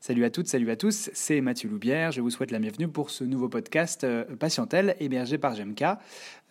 [0.00, 2.12] Salut à toutes, salut à tous, c'est Mathieu Loubière.
[2.12, 5.82] Je vous souhaite la bienvenue pour ce nouveau podcast euh, Patientel hébergé par GMK.
[5.82, 5.96] Euh,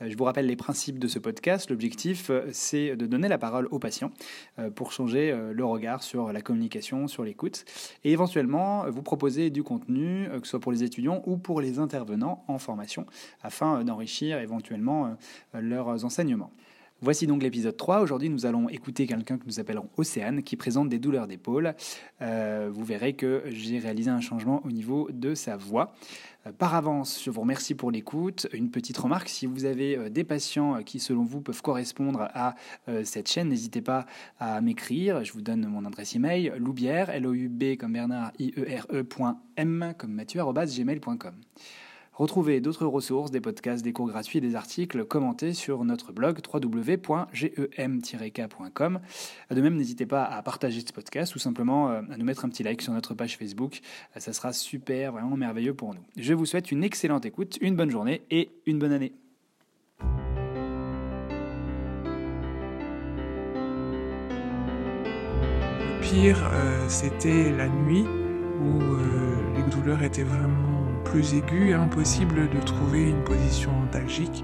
[0.01, 1.69] je vous rappelle les principes de ce podcast.
[1.69, 4.11] L'objectif, euh, c'est de donner la parole aux patients
[4.75, 7.63] pour changer le regard sur la communication, sur l'écoute
[8.03, 11.79] et éventuellement vous proposer du contenu, que ce soit pour les étudiants ou pour les
[11.79, 13.05] intervenants en formation,
[13.41, 15.15] afin d'enrichir éventuellement
[15.53, 16.51] leurs enseignements.
[16.99, 18.01] Voici donc l'épisode 3.
[18.01, 21.75] Aujourd'hui, nous allons écouter quelqu'un que nous appellerons Océane qui présente des douleurs d'épaule.
[22.23, 25.93] Euh, vous verrez que j'ai réalisé un changement au niveau de sa voix.
[26.47, 28.47] Euh, par avance, je vous remercie pour l'écoute.
[28.51, 32.55] Une petite remarque, si vous avez euh, des patients qui, selon vous, peuvent correspondre à
[33.03, 34.07] cette chaîne, n'hésitez pas
[34.39, 35.23] à m'écrire.
[35.23, 39.05] Je vous donne mon adresse email, loubière, L-O-U-B comme Bernard, I-E-R-E,
[39.55, 41.35] M comme Mathieu, gmail.com.
[42.17, 47.29] Retrouvez d'autres ressources, des podcasts, des cours gratuits des articles commentés sur notre blog www.gem-k.com.
[49.51, 52.49] De même, n'hésitez pas à partager ce podcast ou simplement euh, à nous mettre un
[52.49, 53.81] petit like sur notre page Facebook.
[54.15, 56.01] Euh, ça sera super, vraiment merveilleux pour nous.
[56.17, 59.13] Je vous souhaite une excellente écoute, une bonne journée et une bonne année.
[65.79, 68.05] Le pire, euh, c'était la nuit
[68.59, 68.79] où
[69.55, 74.43] les douleurs étaient vraiment plus aigu, impossible de trouver une position antalgique.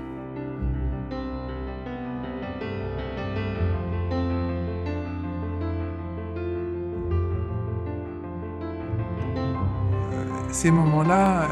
[10.13, 11.47] Euh, ces moments-là, euh,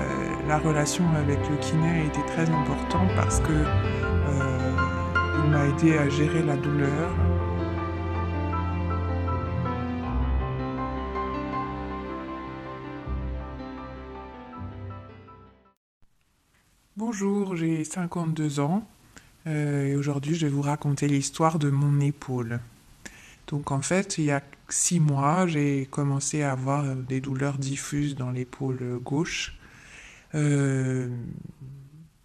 [0.48, 4.72] la relation avec le kiné a été très importante parce que euh,
[5.44, 7.10] il m'a aidé à gérer la douleur,
[17.14, 18.88] Bonjour, j'ai 52 ans
[19.46, 22.62] euh, et aujourd'hui je vais vous raconter l'histoire de mon épaule.
[23.48, 28.16] Donc en fait, il y a six mois, j'ai commencé à avoir des douleurs diffuses
[28.16, 29.60] dans l'épaule gauche
[30.36, 31.10] euh,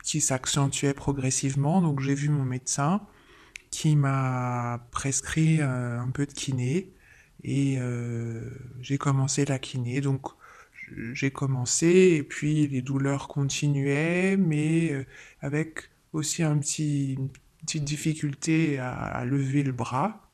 [0.04, 1.82] qui s'accentuaient progressivement.
[1.82, 3.00] Donc j'ai vu mon médecin
[3.72, 6.92] qui m'a prescrit euh, un peu de kiné
[7.42, 7.80] et
[8.82, 10.00] j'ai commencé la kiné.
[10.00, 10.28] Donc
[11.12, 15.04] j'ai commencé et puis les douleurs continuaient, mais euh,
[15.40, 17.28] avec aussi un petit, une
[17.62, 20.30] petite difficulté à, lever le bras.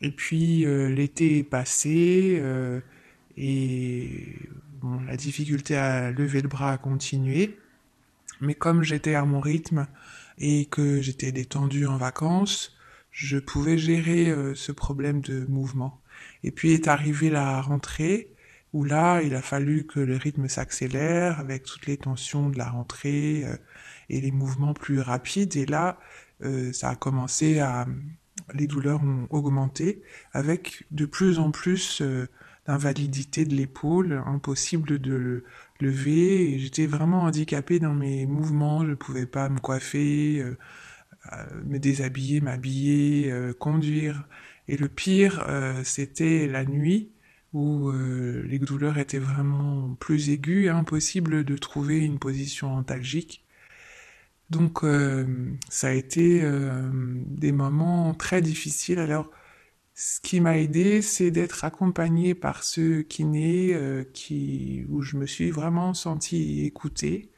[0.00, 2.80] Et puis euh, l'été est passé euh,
[3.36, 4.38] et
[5.06, 7.58] la difficulté à lever le bras a continué.
[8.40, 9.86] Mais comme j'étais à mon rythme
[10.38, 12.76] et que j'étais détendu en vacances,
[13.10, 16.02] je pouvais gérer ce problème de mouvement.
[16.42, 18.33] Et puis est arrivée la rentrée
[18.74, 22.68] où là, il a fallu que le rythme s'accélère avec toutes les tensions de la
[22.68, 23.56] rentrée euh,
[24.10, 25.56] et les mouvements plus rapides.
[25.56, 25.98] Et là,
[26.42, 27.86] euh, ça a commencé à...
[28.52, 30.02] Les douleurs ont augmenté
[30.32, 32.26] avec de plus en plus euh,
[32.66, 35.44] d'invalidité de l'épaule, impossible de
[35.80, 36.58] lever.
[36.58, 40.42] J'étais vraiment handicapé dans mes mouvements, je ne pouvais pas me coiffer,
[41.64, 44.26] me déshabiller, m'habiller, conduire.
[44.66, 45.46] Et le pire,
[45.84, 47.13] c'était la nuit
[47.54, 53.44] où euh, les douleurs étaient vraiment plus aiguës, impossible de trouver une position antalgique.
[54.50, 55.24] Donc euh,
[55.70, 56.90] ça a été euh,
[57.26, 58.98] des moments très difficiles.
[58.98, 59.30] Alors
[59.94, 63.78] ce qui m'a aidé, c'est d'être accompagné par ce kiné
[64.12, 67.30] qui, où je me suis vraiment senti écouté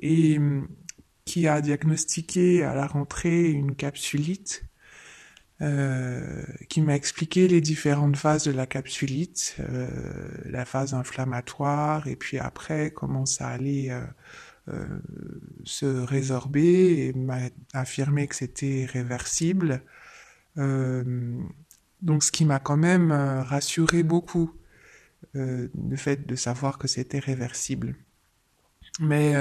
[0.00, 0.40] et
[1.24, 4.64] qui a diagnostiqué à la rentrée une capsulite
[5.60, 9.88] qui m'a expliqué les différentes phases de la capsulite, euh,
[10.46, 13.90] la phase inflammatoire, et puis après comment ça allait
[14.68, 14.84] euh,
[15.64, 17.38] se résorber, et m'a
[17.72, 19.82] affirmé que c'était réversible.
[20.56, 24.52] donc ce qui m'a quand même rassuré beaucoup,
[25.34, 27.96] le fait de savoir que c'était réversible.
[29.00, 29.34] Mais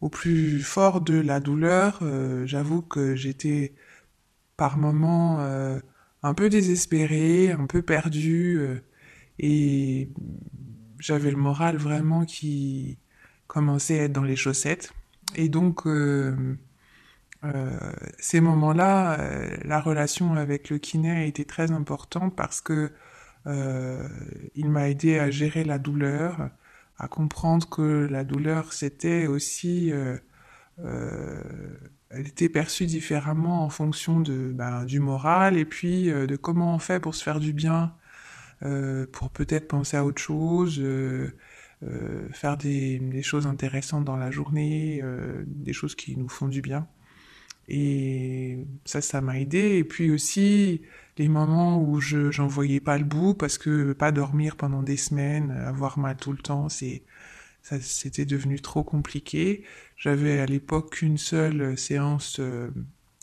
[0.00, 2.02] au plus fort de la douleur,
[2.46, 3.74] j'avoue que j'étais
[4.62, 5.80] par moments euh,
[6.22, 8.80] un peu désespéré, un peu perdu, euh,
[9.40, 10.08] et
[11.00, 13.00] j'avais le moral vraiment qui
[13.48, 14.92] commençait à être dans les chaussettes.
[15.34, 16.54] Et donc, euh,
[18.20, 19.18] ces moments-là,
[19.64, 22.92] la relation avec le kiné a été très importante parce que
[24.54, 26.50] il m'a aidé à gérer la douleur,
[26.98, 29.92] à comprendre que la douleur c'était aussi
[32.12, 36.74] elle était perçue différemment en fonction de, ben, du moral et puis euh, de comment
[36.74, 37.94] on fait pour se faire du bien,
[38.62, 41.30] euh, pour peut-être penser à autre chose, euh,
[42.32, 45.02] faire des, des, choses intéressantes dans la journée,
[45.46, 46.86] des choses qui nous font du bien.
[47.68, 49.78] Et ça, ça m'a aidé.
[49.78, 50.82] Et puis aussi,
[51.18, 54.96] les moments où je j'en voyais pas le bout parce que pas dormir pendant des
[54.96, 57.02] semaines, avoir mal tout le temps, c'est
[57.62, 59.64] ça c'était devenu trop compliqué.
[59.96, 62.70] J'avais à l'époque qu'une seule séance euh,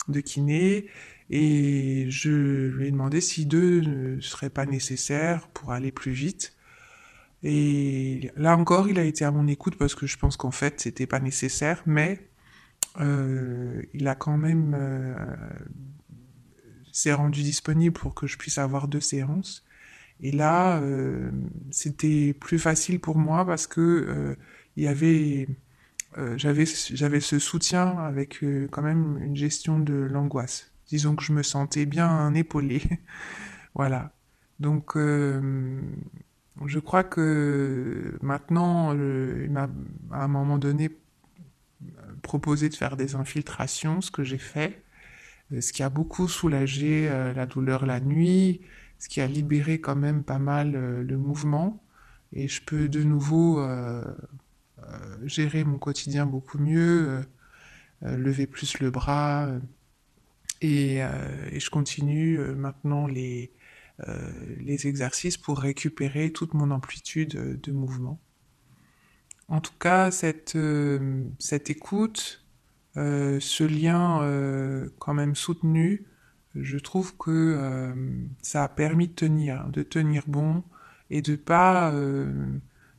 [0.08, 0.86] de kiné
[1.30, 6.56] et je lui ai demandé si deux ne seraient pas nécessaires pour aller plus vite.
[7.42, 10.80] Et là encore, il a été à mon écoute parce que je pense qu'en fait,
[10.80, 12.28] c'était pas nécessaire, mais
[13.00, 15.14] euh, il a quand même euh,
[16.92, 19.64] s'est rendu disponible pour que je puisse avoir deux séances.
[20.22, 21.30] Et là, euh,
[21.70, 24.36] c'était plus facile pour moi parce que euh,
[24.76, 25.48] il y avait,
[26.18, 30.72] euh, j'avais, j'avais ce soutien avec quand même une gestion de l'angoisse.
[30.88, 32.82] Disons que je me sentais bien épaulé.
[33.74, 34.12] voilà.
[34.58, 39.70] Donc, je crois que maintenant, il m'a
[40.10, 40.90] à un moment donné
[42.20, 44.82] proposé de faire des infiltrations, ce que j'ai fait,
[45.58, 48.60] ce qui a beaucoup soulagé la douleur la nuit,
[49.00, 51.82] ce qui a libéré quand même pas mal euh, le mouvement.
[52.32, 54.04] Et je peux de nouveau euh,
[54.78, 57.22] euh, gérer mon quotidien beaucoup mieux,
[58.02, 59.48] lever plus le bras.
[60.60, 61.00] Et,
[61.52, 63.52] je continue maintenant les,
[64.58, 68.20] les exercices pour récupérer toute mon amplitude de mouvement.
[69.48, 70.56] En tout cas, cette,
[71.40, 72.46] cette écoute,
[72.94, 76.06] ce lien quand même soutenu,
[76.54, 77.94] je trouve que euh,
[78.42, 80.64] ça a permis de tenir, de tenir bon
[81.10, 82.46] et de pas euh,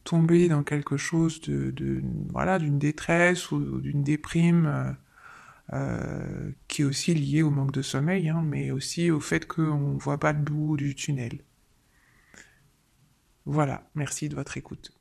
[0.03, 4.95] tomber dans quelque chose de, de voilà d'une détresse ou d'une déprime
[5.73, 9.93] euh, qui est aussi liée au manque de sommeil, hein, mais aussi au fait qu'on
[9.93, 11.39] ne voit pas le bout du tunnel.
[13.45, 14.91] Voilà, merci de votre écoute.